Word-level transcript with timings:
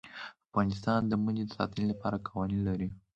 افغانستان 0.47 1.01
د 1.07 1.13
منی 1.23 1.43
د 1.47 1.51
ساتنې 1.57 1.85
لپاره 1.91 2.23
قوانین 2.27 2.61
لري. 2.69 2.89